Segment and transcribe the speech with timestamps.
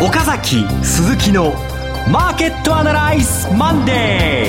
[0.00, 1.52] 岡崎鈴木の
[2.08, 4.48] マーケットアナライズマンデー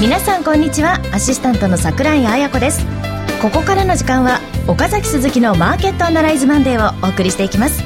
[0.00, 1.00] 皆さんこんにちは。
[1.12, 2.86] アシスタントの桜井彩子です。
[3.42, 7.82] ここからの時間は岡崎鈴木のマーケットアナライズマンデーをお送りしていきます。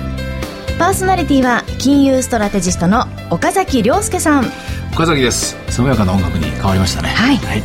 [0.79, 4.45] パーソナリティは金融ストラテジストの岡崎良介さん。
[4.93, 5.57] 岡崎です。
[5.71, 7.09] 爽やかな音楽に変わりましたね。
[7.09, 7.63] はい、はい、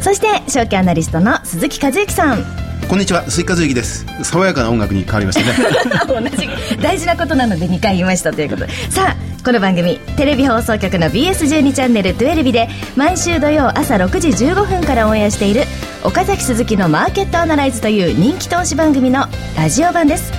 [0.00, 2.63] そして証券アナリストの鈴木和之さん
[2.94, 4.06] こんにちは、スイカズイキです。
[4.22, 6.30] 爽やかな音楽に変わりましたね。
[6.30, 6.48] 同じ
[6.80, 8.72] 大事なことなので2回言いましたということで。
[8.88, 15.62] さあ、この番組テレビ放送局の BS12 チャンネル12ビで毎週土曜朝6時15分からオンエアしている
[16.04, 19.26] 岡崎鈴木のマーケットアナライズという人気投資番組の
[19.56, 20.32] ラジオ版です。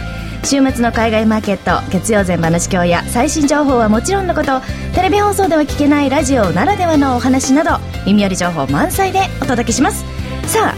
[0.45, 4.61] 週末の海外マーケット月曜前話今日や最新情報はもちろんのこと
[4.93, 7.71] テレビ放送では聞けないラジオならではのお話など
[8.05, 10.05] 耳寄り情報満載でお届けします
[10.47, 10.75] さあ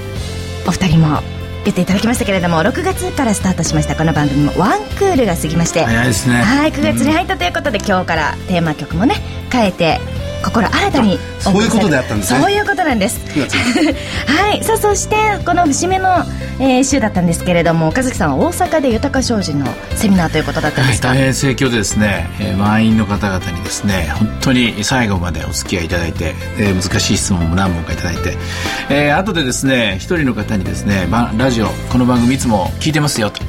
[0.68, 1.37] お二人も
[1.68, 6.36] 言っていただきましたけれども6月からスタートしましたこの番組もワンクールが過ぎまして早いですね。
[6.36, 9.16] はい9月に入ったということで、うん、今日からテーマ曲もね
[9.52, 10.00] 変えて
[10.44, 12.40] 心新たにそういうことであったんですね。
[12.40, 13.20] そういうことなんです。
[14.28, 16.26] はいさあそしてこの節目の、
[16.60, 19.66] えー、週だったんですけれども岡崎さんは大阪で豊か商事の
[19.96, 28.38] セミナーということだったんですか、はい、大変盛況でですね、えー、満員の方々にですね本当に最後までお付き合いいただいて、えー、難しい質問も何問かいただいて、
[28.90, 33.42] えー、後でですね一人の方にですねラジオこの番組いつも聞いてますよと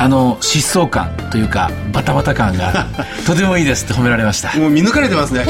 [0.00, 2.86] あの疾走感というかバタバタ感が
[3.26, 4.58] とてもいいですって褒められました。
[4.58, 5.48] もう見抜かれてますね、 はい、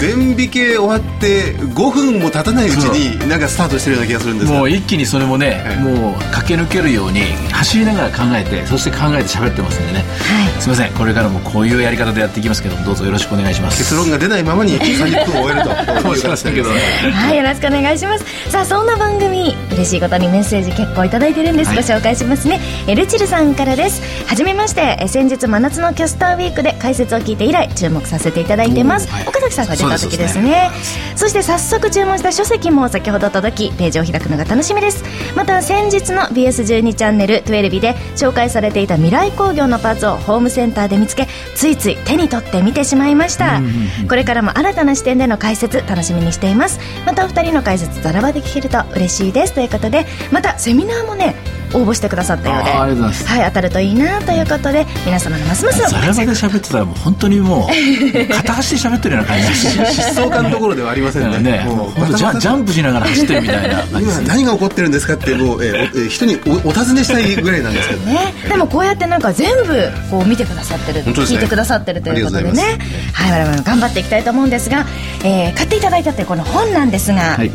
[0.00, 7.20] 全引け終わって5分も経たないうちになんかスタートしてるような気がするんですもう一気にそれもね、はい、もう駆け抜けるように
[7.52, 10.92] 走りながら考えてそして考えて喋ってますんでね、はい、すみません。
[10.92, 13.78] これからもこういうやり方でやっていきますけどどうぞよろしくお願いします。
[13.78, 15.68] 結論が出ないままに30分終えると
[16.02, 16.80] かもしれませんけど、ね、
[17.12, 18.24] はいよろしくお願いします。
[18.50, 22.60] さあそんな番組嬉しいことにメッセージ結構頂いてるんです、ご紹介しますね。
[22.86, 24.00] エルチルさんからです。
[24.26, 25.06] はじめまして。
[25.08, 30.70] 先日真夏のキャスターウィークで解説を聞いて以来注目させていただいてます、はい、岡崎さんが出た時ですね。
[31.16, 35.04] そして早速注文した書籍も先ほど届きページを開くのが楽しみです。
[35.36, 41.26] また先日の BS12 チャンネル12で紹介されていた未来工業のパーツをホームセンターで見つけ
[41.56, 43.60] ついつい手に取って見てしまいました、
[44.08, 46.78] これからも新たな視点での解説楽しみにしています。
[47.04, 49.52] またお二人の解説ザラバで聞けると嬉しいです。
[49.52, 51.34] ということでまたセミナーもね
[51.74, 52.70] 応募してくださったようで。
[52.70, 61.38] はい当たるといいなということで皆様のますますザラバで喋ってたらもう本当にもう 片足で喋ってるような感じ疾走感どころではありませんね。
[61.38, 68.00] ねもうジャジャンプしながら走ってるみたいな今何が起こってるんですかってもう、えー、人におお尋ねしたいぐらいなんですけど。
[68.06, 68.34] ね。
[68.48, 72.78] でもこうやってなんか全部こう見てくださってる、ね、聞いてくださってるということでね。
[73.12, 74.84] はい我々も頑張っていきたいと思うんですが、
[75.24, 77.50] えー、買っていただいたってこの本なんですが、はい、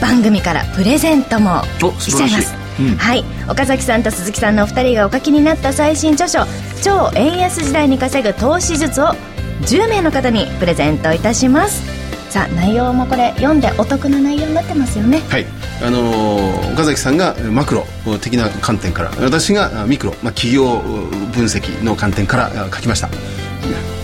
[0.00, 1.62] 番組からプレゼントも
[1.98, 3.24] しちゃいますうん、はい。
[3.48, 6.46] 岡崎さんと鈴木さんのお二人がお書きになった最新著書
[6.82, 9.14] 「超円安時代に稼ぐ投資術」を
[9.62, 11.82] 10名の方にプレゼントいたします。
[12.30, 15.22] さあ内容もこれ読んでお得な内容になってますよね。
[15.28, 15.46] はい。
[15.82, 17.86] あのー、岡崎さんがマクロ
[18.20, 23.08] 的な観点から私がミクロ、まあ、企業分析の観点から書きました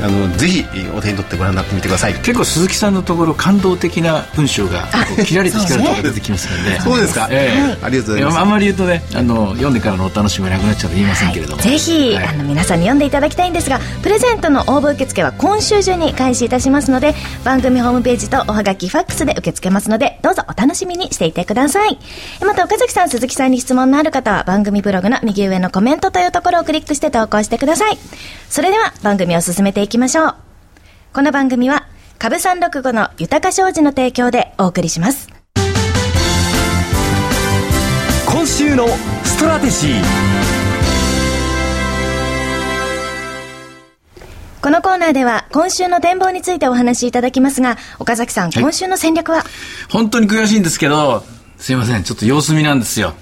[0.02, 2.14] あのぜひお手に取ってご覧になってみてください。
[2.14, 4.88] 結構鈴木さんのところ感動的な文章が
[5.26, 8.38] キラリと光るところ出てきますのでそうですか、えー、はい、ありがとうございます。
[8.38, 21.98] あんまり言うとねあの読んでからのお楽しみがなくなっちゃうと言いませんけれども、はい、ぜひ、はい、あの皆さんに読んでいただきたいんですがプレゼントの応募受付は今週中に開始いたしますので番組ホームページとおはがきファックスで受け付けますのでどうぞお楽しみにしていてください。
[22.44, 27.98] また岡崎さん鈴木さんに質問のある方は番組ブログの右上のコメントというところをクリックして投稿してください。
[28.48, 30.34] それでは番組を進めていきましょう。
[31.12, 31.88] この番組は
[32.18, 35.28] 株三六五の豊か商事の提供でお送りします。
[38.26, 38.86] 今週の
[39.24, 40.02] ストラテジー。
[44.62, 49.42] このコーナーでは今週の展望についてお話しいただきますが岡崎さん、はい、今週の戦略は？
[49.88, 51.24] 本当に悔しいんですけど
[51.56, 52.02] すいません。
[52.04, 53.14] ちょっと様子見なんですよ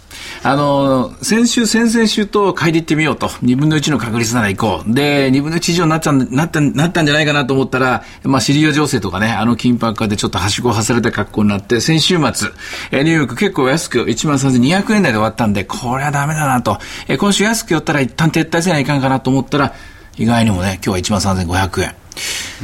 [0.43, 3.29] あの、先週、先々週と変えていってみようと。
[3.29, 4.95] 2分の1の確率なら行こう。
[4.95, 12.51] で、2分の1以上になっちゃなった、なったんじゃないかなと思ったら、まあ、シリア情勢とかね、あの緊迫化でちょっとはしごを外れた格好になって、先週末、
[12.93, 16.79] えニューヨーク結構安く1万3200円台で終わったんで、これはダメだなと。
[17.09, 19.75] え今週安く寄ったら一旦撤退せないかんかなと思ったら、
[20.17, 21.95] 意外にもね、今日は1万3500円。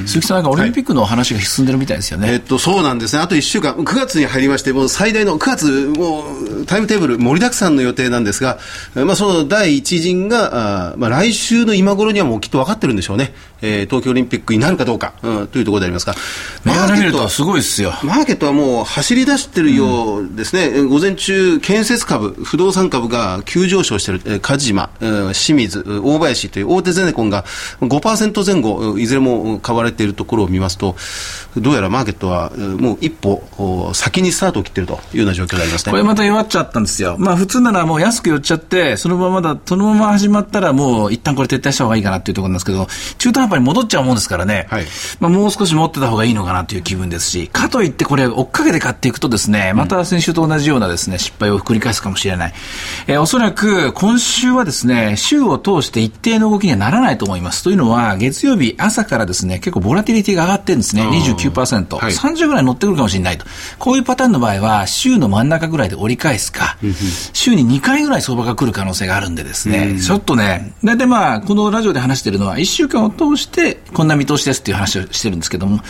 [0.07, 2.33] 鈴木さんなんかオリンピックの話が進んでるみたいですよね。
[2.33, 3.23] えっと、そうなんですね。
[3.23, 6.25] あと1週間、9月に入りまして、もう最大の、9月、も
[6.63, 8.59] う、タイムテーブル盛りだくさんの予定なんですが、
[8.95, 13.35] まあ、その第一陣が、あまあ、来週の今頃にはもうきっと分かってるんでしょうね。
[13.65, 16.15] えー、東京オリンピックになるかどうか、うん、というところでありますが、
[16.65, 17.95] マーケットはすごいですよ。
[18.03, 20.67] マーケットはもう走り出してるようですね。
[20.67, 27.45] うん、午前中、建設株、不動産株が急上昇してる、えー、梶島、えー、清水、大林という大手ゼネコンが
[27.81, 30.97] 5%前後、いずれも買われているところを見ますと、
[31.57, 33.43] どうやらマーケットはもう一歩
[33.95, 35.93] 先にスタートを切っているというような状況でありますね。
[35.93, 37.17] これまた弱っちゃったんですよ。
[37.19, 42.87] まあ普通ならもう安く寄っちゃって、そのままだ、そのまま始まったらもう一旦これ撤退した方がいいかなっていうところなんですけど、
[43.19, 44.87] 中途半端に戻っちゃうもんですからね、はい、
[45.21, 52.55] まあもう少し持ってた方がいいのかなという気分ですし、かといってこれ追っかけて買っていくとですね、また先週と同じようなですね、失敗を繰り返すかもしれない。
[53.07, 57.63] えー、おそらく今週はですね、週を通して一定の動きにはならないと思います。
[57.63, 61.97] というのは、月曜日朝からですね、結構ボラティリティが上がってるんですね、29%。
[61.97, 63.47] はい、30ぐらい乗ってくるかもしれないと。
[63.79, 66.77] こういうパターンの場合は、週の真ん中ぐらいで折り返すか、
[67.33, 75.81] 週に2回ぐらい相場が来る可能性があるんでですね、ちょっとね、大体まあ、このラジオで話しているのは、1週間を通して、こんな見通しですっていう話をしてるんですけども、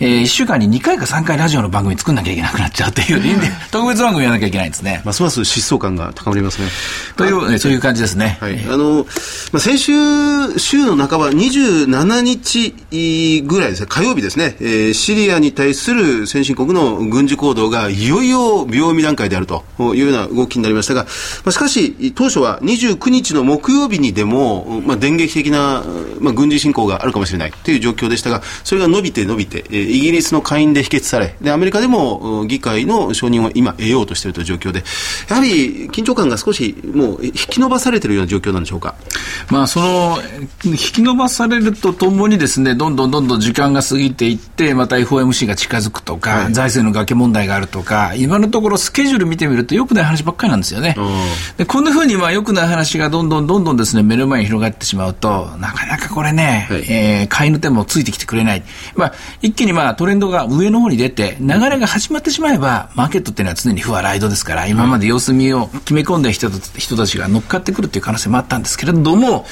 [0.00, 3.40] えー、1週間に2回か3回ラジオの番組作んなきゃいけなくなっちゃうという、
[3.70, 5.02] 特別番組やらなきゃいけないんですね。
[5.04, 6.68] ますます疾走感が高まりますね。
[7.16, 8.38] という、ね、そういう感じですね。
[8.40, 8.64] はい。
[8.68, 9.06] あの、
[9.52, 9.92] まあ、先週、
[10.58, 12.74] 週の半ば、27日
[13.42, 21.08] ぐらいですね、火曜日ですね、えー、シリアに対する先進国の軍事行動がいよいよ秒読み段階であるというような動きになりましたが、ま
[21.46, 25.82] あ、しかし、当初は29日の木曜日にでも、まあ、電撃的な、
[26.20, 34.84] まあ、軍事侵攻があるかもしれないという状況でしたが、それが伸びて伸びて、イギリスの下院で否決され、でアメリカでも議会の承認を今得ようとしているという状況で、
[35.28, 38.94] やはり緊張感が少しもう引き伸ばされているような状況なんでしょうか？
[39.50, 40.18] まあ、その
[40.64, 50.96] 引き伸ばされるとともにですね、どんどんどんどん時間が過ぎていって、また FOMC が近づくとか、はい、財政の崖問題があるとか、今のところスケジュール見てみるとよくない話ばっかりなんですよね。
[51.56, 58.64] でこんなふうにまあよくない話がどんどんどんどんですね、目の前に広がってしまうと、なかなかこれね、はい、えー、買いの手もついてきてくれない。
[58.96, 59.12] まあ、
[59.42, 69.46] 一気にまあトレンドが上の方に出て、流れが始まってしまえば、マーケットっていうのは常に不和ライドですから、今まで様子見を決め込んだ人人たちが乗っかってくるという可能性もあったんですけれども、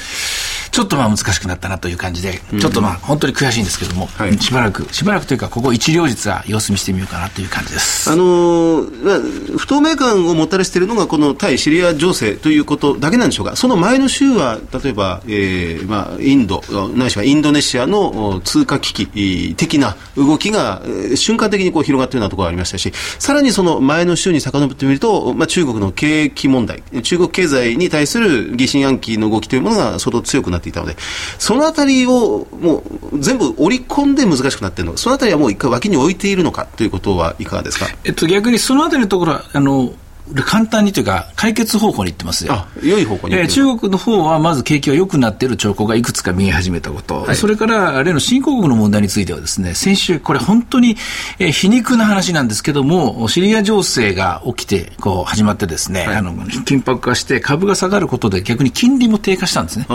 [0.73, 8.09] ちょっとまあ難しくなったなという感じで、ちょっとまあ本当に悔しいんですけども、はい、しばらく、しばらくというか、ここ一両日は様子見してみようかなという感じです。
[8.09, 16.63] あのー、不透明感をもたらしているのが、この対シリア情勢ということだけなんでしょうか、その前の週は、例えば、えーまあ、インド、
[16.95, 20.81] ないしはインドネシアの通貨危機的な動きが、
[21.15, 30.95] 瞬間的にこう広がっているようなところがありましたし、さらにその前の週に遡ってみると、まあ、中国の景気問題、中国経済に対する疑心暗鬼の動きというものが相当強くなっていたので、
[31.39, 37.87] そのあたりをもう全部織り込んで難しくなっているのか、そのあたりはもう一回脇に置いているのかということはいかがですか？
[38.03, 39.93] えっと、逆にそのあたりのところは、あの、
[40.45, 42.53] 簡単にというか、解決方向にいってますよ。
[42.53, 50.95] あ、良い方向に、えー、中国の方は、まず景気が良くなっている兆候がいくつか見え始めたこと、はい、それから、例の新興国の問題についてはですね、先週、これ本当に、
[51.39, 59.85] えー、皮肉な話なんですけども、シリア情勢が起きて、こう、始まってですね、はい、あの、緊迫化して株が下がることで逆に金利も低下したんですね。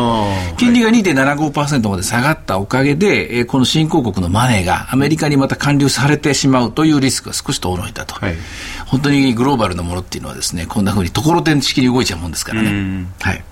[0.58, 8.14] 金利が2.75%まで下がったおかげで、えー、この新興国のマネーがアメリカにまた還流されてしまうというリスクが少し遠のいたと。
[8.14, 8.36] はい、
[8.86, 13.06] 本当にグローバルなものっていうのはですね、こんなふうにところてん式に動いちゃうもんですからね。
[13.20, 13.43] はい。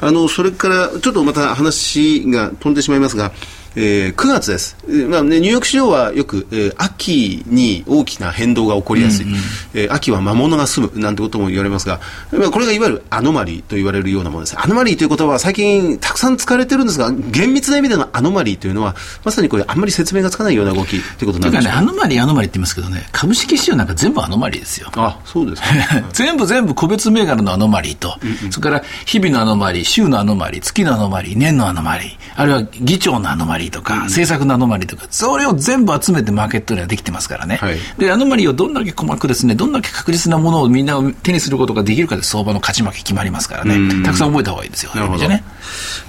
[0.00, 3.32] あの、それから、ちょっとまた話が飛んでしまいますが、
[3.80, 4.76] えー、9月です、
[5.08, 9.38] まあね、ニューヨーク市場はよく、えー、秋に大きな変動が起こりやすい、うんうん、
[9.74, 12.00] えー、秋は魔物が住むなんてことも言われますが、
[12.32, 14.60] まあ、これがいわゆるアノマリーと言われるようなものです。
[14.60, 24.90] アノマリーという言葉は最近たくさん使われてるんですが、厳密な意味でのアノマリーというのは、まさにこれ、あんまり説明がつかないような動きということなんですかね、アノマリー、アノマリーって言いますけどね、株式市場なんか全部アノマリーですよ。
[24.96, 25.62] あそうです
[26.12, 37.56] 全部全部個別銘柄のアノマリーと、うんうん、それから日々のアノマリー、週のアノマリー、月のアノマリー、年のアノマリー、あるいは議長のアノマリーとか、うん、政策のアノマリとか、それを全部集めてマーケットにはできてますからね。
[37.56, 44.02] はい、で、アノマリをどんだけ細かくですね、どんだけ確実なものをみんな手にすることができるかで相場の勝ち負け決まりますからね。
[44.04, 44.92] たくさん覚えた方がいいですよ。
[44.94, 45.28] なるほど。
[45.28, 45.44] ね。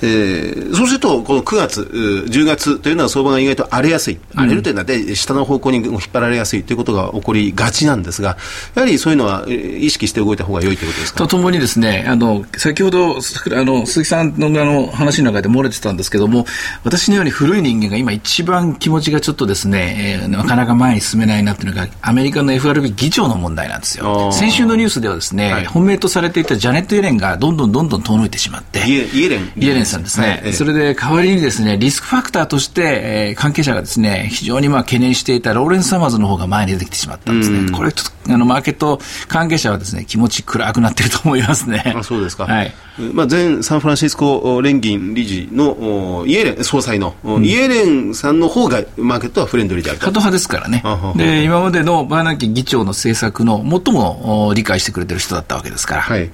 [0.02, 1.82] えー、そうすると、この9月、
[2.30, 4.20] 10月というのは相場が意外と荒れやすい。
[4.36, 8.38] 荒れるというのは、で、下の方向に引っ張られやすいということが起こりがちなんですが、
[8.76, 11.20] やはりそういうのは意識して動いた方が良いということですか？
[11.20, 16.46] とともにですね、あの、先ほど、あの、鈴木さんのあの話の中で漏れてたんですけども、
[16.84, 24.30] 私のように古い人間が今一番気持ちがちょっとですね、えー、なかなか前に進めないなっていうのが、アメリカの FRB 議長の問題なんですよ。
[24.34, 29.54] 先週のニュースではですね、はい、本命とされていたジャネット・イエレンがどんどんどんどん遠のいてしまって、イエレレン。
[29.56, 30.42] イエレンさんですね。
[30.44, 37.72] はいそれで代わりにですね、リスクファクターとして、えー関係者がですね、非常にまあ懸念していたローレンス・サマーズの方が前に出てきてしまったんですね。
[37.72, 41.94] これちょっと、あの、マーケット関係者はですね、気持ち暗くなってると思いますね。
[41.96, 42.74] あそうですか、はい。
[43.14, 50.84] まあ、前サンフランシスコ連銀理事のおイエレン総裁の、おイエレンさんの方がマーケットはフレンドリーであると過渡派ですからね。
[51.16, 56.02] で、今までのバーナンキ議長の政策の最もお理解してくれてる人だったわけですから。
[56.02, 56.30] はい、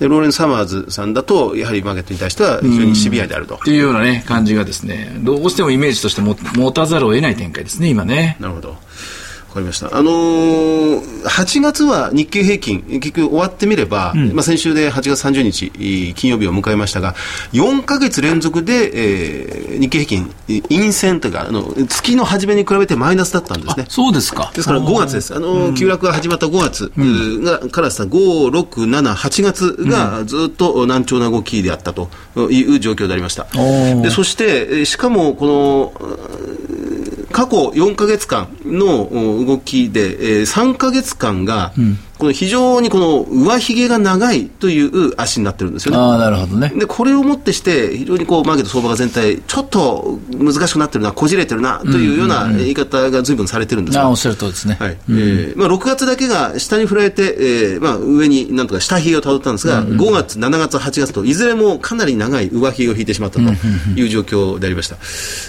[0.00, 3.56] でローレン・サマーズさんだと、やはりマーケットに対しては非常にシビアであると。
[3.56, 8.36] っていうようなね、感じがですね、どうしてもイメージとしても持たざるを得ない展開ですね、今ね。
[8.40, 8.76] なるほど。
[9.52, 9.94] わかりました。
[9.94, 17.14] あのー、8月は日経平均、結局終わってみれば、まあ先週で8月30日、えー金曜日を迎えましたが、
[17.52, 23.84] 4ヶ月連続で、えー日経平均、えー陰線というか、あの、月の初めに比べてマイナスだったんですね。
[23.90, 24.50] そうですか。
[24.54, 25.34] ですから5月です。
[25.34, 26.90] あの、急落が始まった5月
[27.44, 28.08] が、からさ、5、
[28.58, 32.08] 6、7、8月がずっと難聴な動きであったと
[32.50, 33.46] いう状況でありました。
[33.98, 35.92] ーで、そして、えーしかも、この、
[37.32, 39.08] 過去4か月間の
[39.46, 41.72] 動きで、えー3か月間が、
[42.22, 45.98] この非常にこの上髭が長いという足になってるんですよね。
[45.98, 46.72] ああ、なるほどね。
[46.76, 54.76] で、これをもってして、非常にこう、マーケット相場が全体、ちょっと難しくなってるな、こじれてるな、というような言い方が随分されてるんですがああ、おっしゃる通りですね。
[54.78, 63.50] はいえーまあ、6月だけが下に振られて、えーまあ、上になんとか下髭をたどったんですが、5月、7月、8月といずれもかなり長い上髭を引いてしまったと
[63.96, 64.94] いう状況でありました、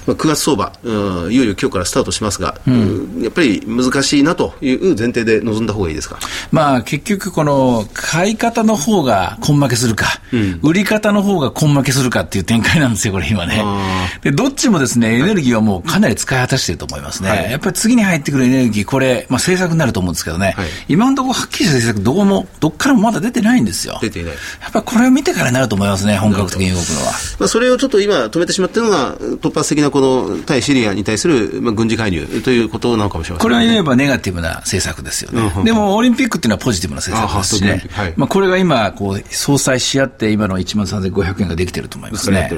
[0.07, 0.91] まあ、9月相場、う
[1.29, 6.17] んいよいよ今日からスタートしますが、うんやっぱり難しいなという前提で臨んだ方がいいですか？
[6.51, 10.21] まあ結局この買い方の方が根負けするか、
[10.61, 14.07] 売り方の方が根負けするかっていう展開なんですよ、これ今ねあ。
[14.21, 17.47] で、どっちもですね、エネルギーはもうかなり使い果たしていると思いますね。
[17.51, 23.99] やっぱり次に入ってくるエネルギー、これ、まあ政策になると思うんですけどね、はい今のところはっきりした政策どこも、どっからもまだ出てないんですよ。
[24.01, 27.11] 出ていないやっぱりこれを見てからになると思いますね、本格的に動くのは。
[27.39, 35.51] まあ、それをちょっと今止めてしまっているのが突発的なこの対シリアに対する、まあ、軍事介入ということなのかもしれません、これは言えばネガティブな政策ですよね。
[35.57, 37.83] うんでも、オリンピックっていうのはポジティブな政策ですしね。
[37.97, 38.13] あはい。
[38.15, 42.49] まあ、これが今、こう、相殺し合って、今の1万3500円ができてると思いますね。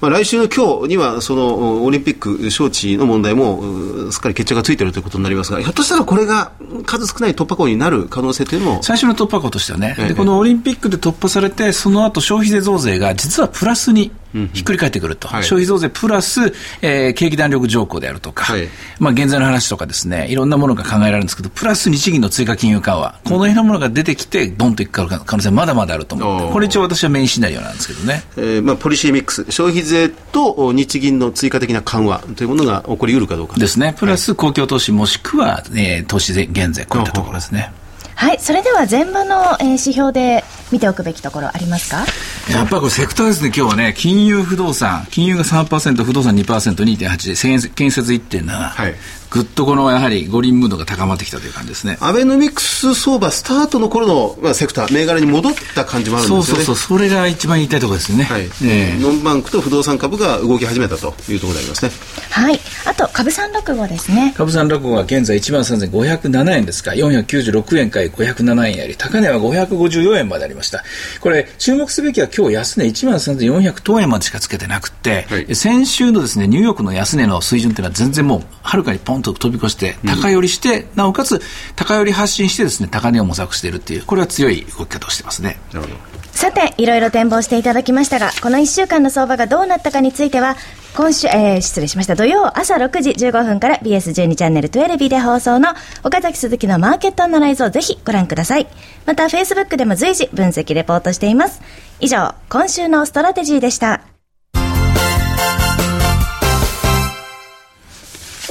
[0.00, 3.60] まあ、来週の今日にはそのオリンピック招致の問題も
[4.06, 6.52] うすっかり決着がついているということになりますがひょっとしたらこれが
[6.86, 10.08] 数少ない突破口になる可能性というのもえ最初の突破口としてはね、ええ。
[10.08, 14.10] でこのオリンピックで突破されて、その後消費税増税が実はプラスに
[14.52, 15.42] ひっくり返ってくると、はい。
[15.44, 18.68] 消費増税プラス、えー景気弾力条項であるとか、はい。
[18.98, 28.22] まあ、現在の話とかですね、いろんなものが考えられるんですけど、プラス日銀の追加金融緩和、この辺のものが出てきて、ドンといく可能性まだまだあると思って、これ一応私はメインシナリオなんですけどね。
[28.36, 29.44] えーまあ、ポリシーミックス。
[29.50, 33.56] 消費税とお日銀の追加的な緩和というものが起こりうるかどうか。
[33.58, 33.94] ですね。
[33.98, 37.72] プラス公共投資もしくは、えー投資減税、こういったところですね。
[38.14, 42.04] はい、それでは前場の、えー指標で見ておくべきところありますか？
[42.50, 48.94] やっぱりこれセクターですね、今日はね、金融不動産、金融が3%、不動産2%、2.8で、建設1.7、はい。
[49.30, 51.98] ぐっとこのやはり五輪ムードが高まってきたという感じですね。
[52.00, 56.64] アベノミクス相場スタートの頃の、まあ、セクター銘柄に戻った感じもあるんですよね。
[56.64, 58.24] そうそうそう、それが一番言いたいところですよね。
[58.24, 58.50] はい。
[58.64, 59.00] ええ。
[59.00, 61.92] ノンバンクと不動産株が動き始めたというところでありますね。
[62.30, 64.34] はい、あと株三六五ですね。
[64.36, 70.84] 株三落語は現在1万3507円ですか、496円から507円やり、高値は554円までありました。
[71.20, 81.40] これ、注目すべきは今日安値1万3400等円までしかつけてなくって、はい先週のですね、ニューヨークの安値の水準っていうのは全然もう、はるかにポンと飛び越して、高寄りして、なおかつ、
[81.76, 85.58] 高寄り発信してですね、高値を模索しているっていう、これは強い動き方をしてますね。
[85.72, 90.56] なるほどさて、いろいろ展望していただきましたが、この1週間の相場がどうなったかについては、
[90.96, 92.16] 今週、えー失礼しました。
[92.16, 95.68] 土曜朝6時15分から BS12 チャンネル12ビで放送の
[96.02, 98.66] 岡崎鈴木のマーケットアナライズをぜひご覧ください。
[99.06, 101.60] また、Facebook でも随時分析レポートしています。
[102.00, 104.00] 以上、今週のストラテジーでした。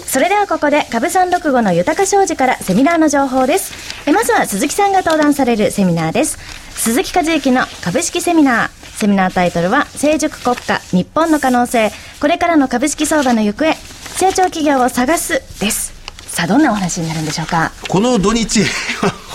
[0.10, 4.08] それではここで株365の豊商事からセミナーの情報です。
[4.08, 6.40] えまずは鈴木さんが登壇されるセミナーです。
[6.80, 8.70] 鈴木一之の株式セミナー。
[8.98, 15.94] セミナータイトルは成熟国家日本の可能性これからの株式相場の行方成長企業を探すです。
[16.28, 17.72] さあどんなお話になるんでしょうか？
[17.88, 18.62] この土日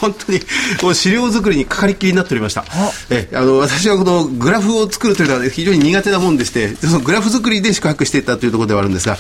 [0.05, 0.41] 本当に
[0.83, 2.65] もう資料作りにかかりっきりになっておりました。
[3.11, 9.17] えあの私はこのグラフを作るというのは非常に苦手なもんでしてそのグラフ作りで宿泊していったというところではあるんですが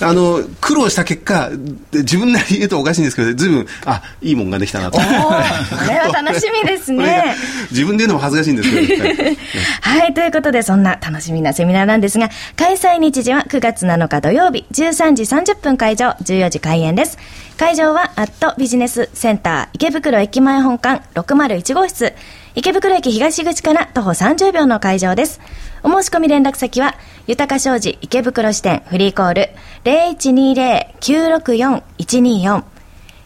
[0.00, 1.50] あの苦労した結果
[1.90, 4.98] で自分なりに言うとおかしいんですけどずいぶんあいいもんができたなと。
[4.98, 7.34] これは楽しみですね。
[7.70, 9.04] 自分で言うのも恥ずかしいんですけど、
[9.80, 10.00] はい。
[10.00, 17.18] はい、ということで、そんな楽しみなセミナーなんですが、開催日時は9月7日土曜日、13時30分会場、14時開演です。
[17.56, 22.12] 会場は、アットビジネスセンター池袋駅駅前本館601号室、
[22.56, 25.40] 池袋駅東口から徒歩30秒の会場です。
[25.84, 26.96] お申し込み連絡先は、
[27.28, 29.50] 豊か商事池袋支店フリーコール
[29.84, 32.64] 0120-964-124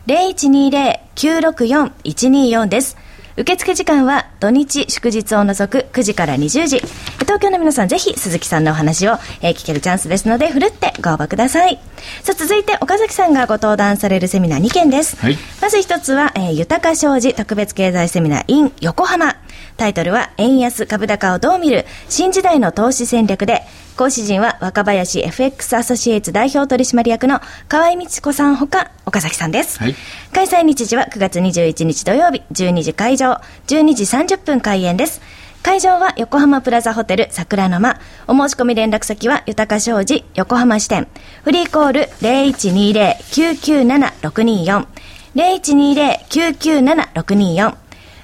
[0.07, 2.99] 0120-964-124です。
[3.41, 6.83] 受付時間は土日祝日を除く9時から20時。
[7.21, 11.81] 東京の皆さんぜひ鈴木さんのお話を、えー聞けるチャンスですので、ふるってご応募ください。
[12.23, 15.17] さあ続いて岡崎さんがご登壇されるセミナー2件です。
[15.17, 19.37] はいまず一つは、えー豊か商事特別経済セミナー in 横浜。
[19.79, 23.63] タイトルは、円安株高をどう見る新時代の投資戦略で、
[23.97, 29.79] 講師陣は若林 FX アソシエイツ代表取締役の河合道子さんほか岡崎さんです。
[29.79, 29.95] はい
[30.33, 35.21] 開催日時は9月21日土曜日、12時会場、12時30分開演です。
[35.63, 38.01] 会場は横浜プラザホテル桜の間。
[38.27, 41.07] お申し込み連絡先は豊か商事横浜支店。
[41.45, 44.87] フリーコール0120-997-624。
[45.35, 47.75] 0120-997-624。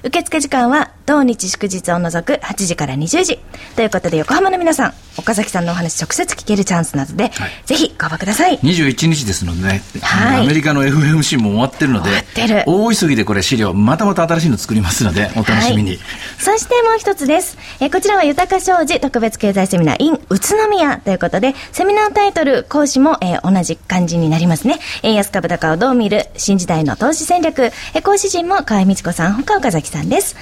[0.03, 3.39] 受付時間は同日祝日を除く8時から20時。
[3.77, 8.59] ということで横浜の皆さん、岡崎さんのお話直接聞けるチャンスなので、はいぜひご応募ください。
[8.59, 15.99] 21日ですのでね、はいアメリカの FMC も終わってるので終わってる大急ぎでこれ資料またまた新しいの作りますのでお楽しみに、はい
[16.39, 17.57] そしてもう一つです。
[17.79, 24.77] えーこちらは豊か商事特別経済セミナー in 宇都宮ということで、セミナータイトル、講師も、えー同じ感じになりますね。
[25.03, 27.71] 円安株高をどう見る新時代の投資戦略。
[27.93, 30.35] えー講師陣も河合美智子さん、他岡崎さんです。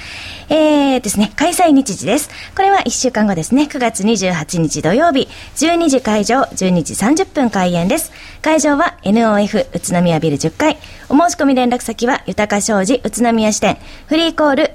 [0.50, 2.30] ええーですね、開催日時です。
[2.56, 8.14] これは1週間後ですね、9月28日土曜日、12時会場、12時30分開演です。
[8.42, 10.78] 会場は NOF 宇都宮ビル10階。
[11.10, 13.78] お申し込み連絡先は豊か商事宇都宮支店。
[14.08, 14.72] フリーコール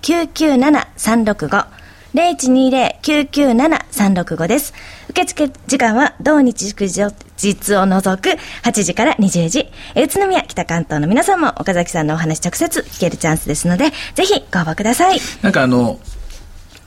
[0.00, 1.83] 0120-997-365。
[2.14, 4.72] 0120-997-365です。
[5.10, 7.02] 受付時間は同日祝日
[7.74, 8.28] を除く
[8.62, 9.68] 8時から20時。
[9.94, 15.18] え宇都宮北関東の皆さんも岡崎さんのお話直接聞けるチャンスですので、ぜひご応募ください。
[15.42, 15.98] なんかあの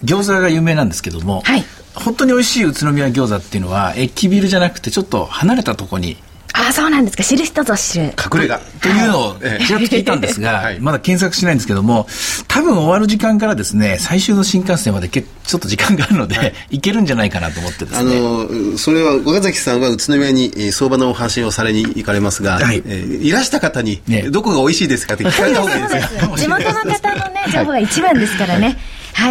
[0.03, 1.63] 餃子が有名なんですけども、はい
[1.97, 6.17] 本当に美味しい宇都宮餃子っていうのは駅ビルじゃなくてちょっと離れたところに
[6.59, 7.23] ああ、そうなんですか。
[7.23, 8.05] 知る人ぞ知る。
[8.05, 12.07] 隠れ家というのを ええちらっと聞いたんですが、 はいまだ検索しないんですけども、
[12.47, 18.19] 多分終わる時間からですね、最終の新幹線までけちょっと時間があるので、行けるんじゃないかなと思ってですあね。
[18.19, 26.01] のそれは岡崎さんは宇都宮にえー相場のお話をされに行かれますが、はいえーいらした方に、ねどこが美味しいですかって聞かれた方がいいですよ。
[26.37, 28.65] 地元の方のね、 情報が一番ですからね。
[28.65, 28.77] はい、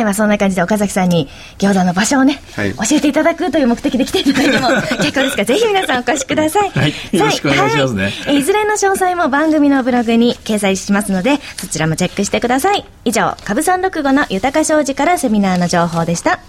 [0.04, 1.28] まあそんな感じで岡崎さんに
[1.58, 4.68] 餃子の場所をね、はい教えていただくという目的で来ていただいても
[5.02, 6.70] 結構ですから、ぜひ皆さんお越しください。
[6.70, 12.84] はいよろしくお願いしますねはいえいずれの詳細も番組のブログに掲載しますので、そちらもチェックしてください。
[13.04, 16.40] 以上、株三六五の豊か商事からセミナーの情報でした。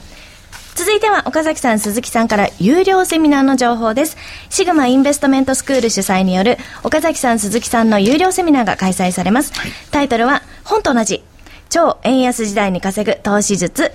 [0.76, 4.16] 続いては岡崎さん、鈴木さんから有料セミナーの情報です。
[4.50, 9.54] シグマインベストメントスクール主催による岡崎さん、鈴木さんの有料セミナーが開催されます。
[9.90, 11.24] タイトルは、本と同じ、
[11.70, 13.92] 超円安時代に稼ぐ投資術、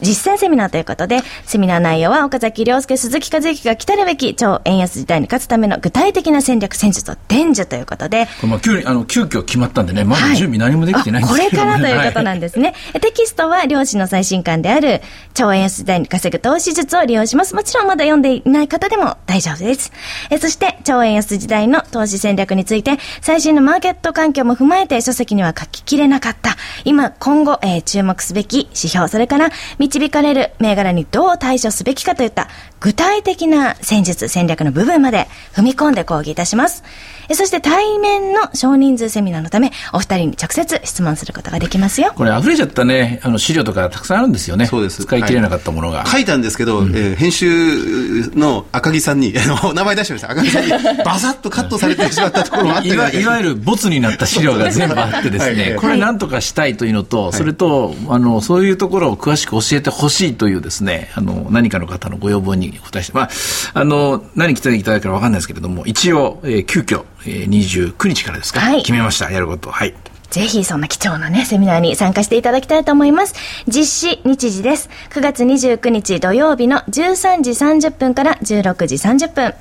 [0.00, 12.74] 実践セミナーということで、セミナー内容は岡崎亮介、鈴木和之が来たるべき超円安時代に勝つための具体的な戦略、戦術を伝授ということで、まあ急にあの急遽決まったんでね、まだはい準備何もできてないんですけど、あこれからということなんでですね。
[13.00, 15.02] テキストは漁師の最新刊である
[15.34, 17.54] 超円安時代に稼ぐ投資術を利用します。
[17.54, 19.92] もちろんまだ読んでいない方でも大丈夫です。
[20.30, 32.48] えそして超円安時代の投資戦略について最新のマーケット環境も踏まえて書籍には書ききれなかった今今後、えー注目すべき指標それから導かれる銘柄にどう対処すべきかといった
[32.80, 36.82] 具体的な戦術戦略の部分まで踏み込んで講義いたします。
[37.28, 42.12] えそして対面の少人数セミナーのためお二人に直接質問することができますよ。
[42.14, 44.66] これ溢れちゃったね、あの資料とかたくさんあるんですよね。
[44.66, 46.06] そうです使い切れなかったものが。
[46.06, 50.30] 書いたんですけど、えー編集の赤木さんに、あの名前出してました。
[50.30, 50.70] 赤木さんに
[51.04, 63.30] バサッとカットされてしまったところもあったいわゆるボツになった資料が全部あってですね、はいこれなんとかしたいというのと、それと、あの、そういうところを詳しく教えてほしいというですね、あの、何かの方のご要望にお答えして、まあ、
[63.74, 69.70] あの、何来ていただくかわかんないですけれども、一応、えー急遽、えー、29日からですか、はい決めました、やること。
[69.70, 69.94] はい。
[70.32, 73.34] ぜひそんな貴重なね、セミナーに参加していただきたいと思います。
[73.68, 74.88] 実施日時です。
[75.10, 79.54] 9月29日土曜日の13時30分から16時30分。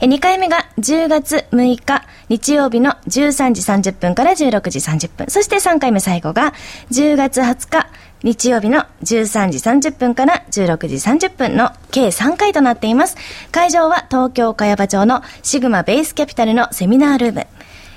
[0.00, 5.26] え2回目が10月6日日曜日の13時30分から16時30分。
[5.28, 6.52] そして3回目最後が
[6.90, 7.86] 10月20日
[8.22, 13.16] 日曜日の13時30分から16時30分の計3回となっています。
[13.52, 17.46] 会場は東京茅場町のシグマベースキャピタルのセミナールーム。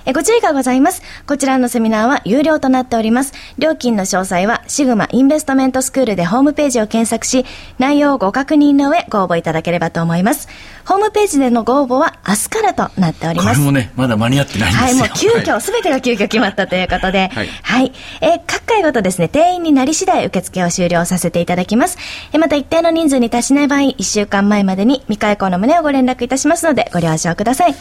[0.03, 1.03] えご注意がございます。
[1.27, 3.33] こちらのセミナーは有料となっております。
[3.59, 7.45] 料金の詳細はシグマインベストメントスクールでホームページを検索し、
[7.77, 10.47] 内容をご確認の上ご応募いただければと思います。
[10.85, 13.59] ホームページでのご応募は明日からとなっております。
[13.59, 14.97] これもね、まだ間に合ってないんですはい、よ。
[14.97, 17.91] もう急遽、すべてが急遽決まったということで、ははいい。
[18.21, 21.97] えー各回ごとですね、定員になり次第受付を終了させていただきます。
[22.33, 27.75] えーまた一定の人数に達しない場合、1週間前までに未開講の旨をご連絡いたしますので、ご了承ください。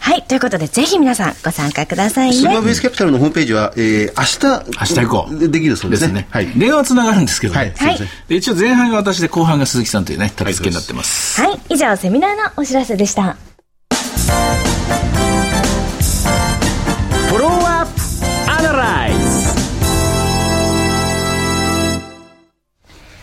[0.00, 2.74] はい、ということで、ぜひ皆さんご参加くださいねスーパー。
[2.74, 6.28] スキャピタルのホームページは、えー、明日、明日以降でできるそうですね。
[6.30, 6.46] はい。
[6.58, 7.60] 電話つながるんですけどね。
[7.60, 7.72] はい。
[7.74, 8.08] すいません。
[8.28, 11.40] で一応前半が私で後半が鈴木さんというね、立て付けになってます。
[11.42, 13.36] はい、以上、セミナーのお知らせでした。
[17.28, 17.50] フォロー
[17.82, 19.58] アップアナライズ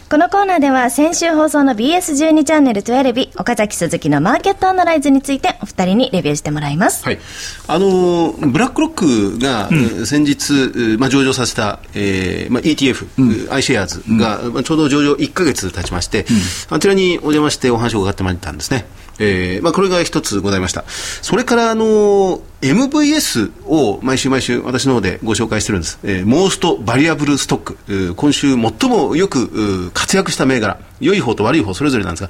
[0.08, 7.04] このコーナーでは先週放送の BS12 チャンネル12岡崎鈴木のマーケットアナライズについてお二人にレビューしてもらいます。
[7.04, 7.20] はい。
[7.68, 16.26] あのーブラックロックが、えー先日、えーまあ、上場させた、えーまあ、ETF、iShares が、まあ、ちょうど上場1ヶ月経ちまして、
[16.70, 18.86] あちらにお邪魔してお話を伺ってまいったんですね。
[19.20, 20.84] えーまあ、これが一つございました。
[20.88, 26.00] それから、あのー MVS を毎週毎週私の方でご紹介してるんです。
[26.04, 27.78] えー、モーストバリアブルストック。
[27.88, 30.80] えー今週最もよく活躍した銘柄。
[31.02, 32.24] 良い方と悪い方それぞれなんです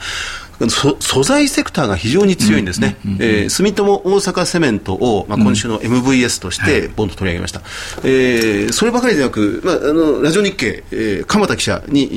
[0.63, 2.97] が、そ素材セクターが非常に強いんですね。
[3.19, 7.61] えー住友大阪セメントを、まあ、今週の MVS としてボンと取り上げました。
[8.03, 12.07] えーそればかりでなく、まあ、あの、ラジオ日経、えー鎌田記者に、え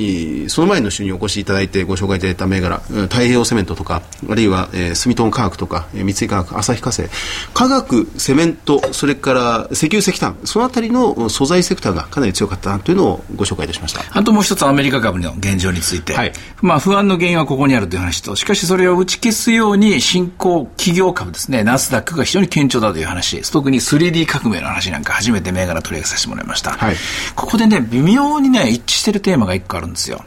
[0.46, 7.10] ーその前の週にお越しいただいてご紹介いただいた銘柄、うん太平洋セメントとか、あるいは、えー住友化学とか、えー三井化学、旭化成、
[7.52, 14.02] 化学、セメント、それから石油石炭、そのあたりのうん素材セクターがかなり強かったなというのをご紹介いたしました。
[14.10, 26.72] あともう一つアメリカ株の現状について、はいまあ不安の原因はここにあるという話と、しかしそれを打ち消すように新興企業株ですね、ナスダックが非常に堅調だという話、特に 3D 革命の話なんか初めて銘柄取り上げさせてもらいました。
[26.72, 26.96] はい
[27.34, 30.24] ここでね、微妙にね、一致してるテーマが一個あるんですよ。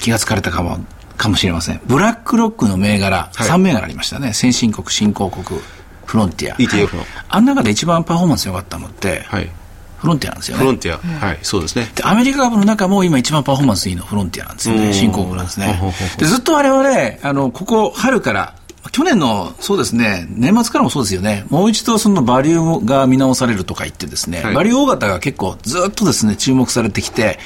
[0.00, 0.78] 気がつかれたかも、
[1.16, 1.80] かもしれません。
[1.86, 4.32] ブラックロックの銘柄、はい3銘柄ありましたね。
[4.32, 5.60] 先進国、新興国、
[6.08, 6.56] フロンティア。
[6.56, 9.50] ETF のあん中で一番パフォーマンス良かったのって、はい。
[9.98, 10.60] フロンティアなんですよね。
[10.60, 11.90] フロンティア、はい、そうですね。
[11.94, 14.86] で、アメリカ株の中も今一番パフォーマンスいいのフロンティアなんですよね。
[14.86, 15.78] うん新興国なんですね。
[16.18, 18.54] で、ずっと我々、あの、ここ春から、
[18.92, 24.54] 去年の、そうですね、年末からもそうですよね、もう一度そのバリューが見直されるとか言ってですね、はい。
[24.54, 27.38] バリュー大型が結構ずっとですね、注目されてきて、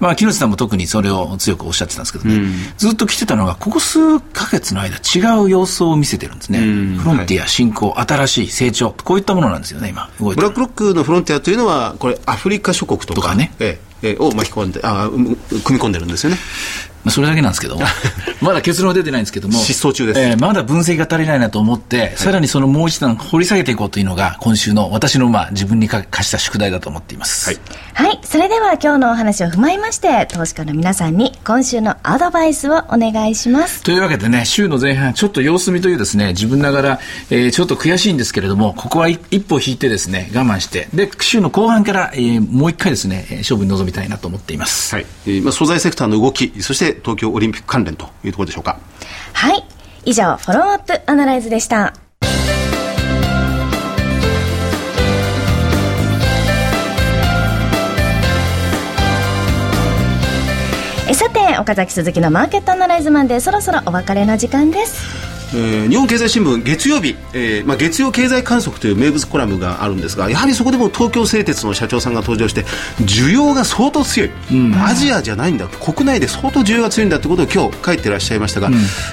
[0.00, 6.60] まあ、木下さんも特にそれを強くおっしゃってたんですけどね、ずっと来てたのが、ここ数ヶ月の間違う様子を見せてるんですね。
[6.60, 6.98] ん。
[6.98, 10.42] フロンティア、新興、新しい成長、こういったものなんですよね、今、動いてる。
[10.42, 13.52] ブラックロックのフロンティアというのは、これ、アフリカ諸国とかね。
[13.58, 16.38] ええええを巻き込んで、あうん組み込んでるんですよね。
[17.04, 17.82] まあ、それだけなんですけども、
[18.40, 27.46] まだ結論は出てないんですけども、失踪中ですえーまだ分析が足りないなと思って、さらにそのもう一段掘り下げていこうというのが、今週の私のまあ自分に課課した宿題だと思っています。
[27.50, 27.58] はい
[27.94, 28.18] はい。
[28.24, 33.82] それでは今日のお話を踏まえまして、投資家の皆さんに今週のアドバイスをお願いします。
[33.82, 44.94] というわけでね、週の前半、ちょっと様子見というですね、自分ながら、えーちょっと悔しいんですけれども、ここは一一歩引いてですね、我慢して、で、週の後半から、えーもう一回ですね、えー勝負に臨みたいなと思っています。
[44.94, 45.06] はい。
[45.26, 48.78] えーまあ、素材セクターの動き、そして東京オリンピック関連というところでしょうか。
[49.32, 49.64] はい。
[50.04, 51.94] 以上、フォローアップアナライズでした。
[61.14, 65.31] さて、岡崎鈴木のマーケットアナライズマンでそろそろお別れの時間です。
[65.54, 72.64] えー日本経済新聞月曜日、えーまあ、月曜経済観測という名物コラムがあるんですがやはりそこでも東京製鉄の社長さんが登場して
[73.00, 74.30] 需要が相当強い、
[74.76, 78.70] アジアじゃないんだ国内で相当需要が強いんだということを今日書いてらっしゃいましたが、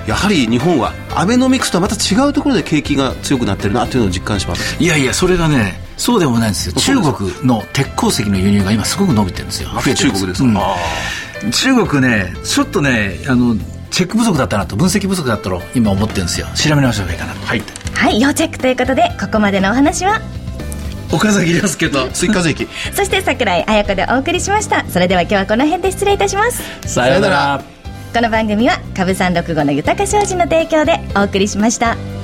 [0.08, 4.82] やはり日本はアベノミクスとはまた違うところで景気が強くなってるなというのを実感します。
[4.82, 6.74] いやいや、それがね、そうでもないんですよ。
[6.74, 9.70] 中国の鉄鉱石の輸入が今すごく伸びてるんですよ。
[9.96, 10.76] 中国ですか。
[11.44, 11.52] うん。
[11.52, 13.56] 中国ね、ちょっとね、あの、
[14.00, 16.48] チェック不足だったなと、分析不足だったと今思ってるんですよ。
[16.56, 17.46] 調べ直した方がいいかなと。
[17.46, 17.62] はい。
[17.94, 20.22] はい、要チェックということで、ここまでのお話は、
[21.12, 24.86] 岡崎亮介と、追加税金 そして桜井彩子でお送りしました。
[24.88, 26.64] それでは今日はこの辺で失礼いたします。
[26.88, 27.62] さようなら。
[28.14, 32.19] この番組は株三六五の豊か商事の提供でお送りしました。